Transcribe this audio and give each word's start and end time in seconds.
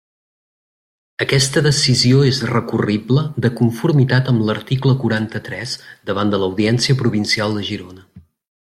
Aquesta 1.25 1.61
decisió 1.67 2.23
és 2.29 2.39
recurrible, 2.53 3.25
de 3.45 3.53
conformitat 3.61 4.33
amb 4.33 4.49
l'article 4.49 4.97
quaranta-tres, 5.05 5.79
davant 6.13 6.35
de 6.37 6.45
l'Audiència 6.47 7.01
Provincial 7.07 7.59
de 7.61 7.69
Girona. 7.73 8.07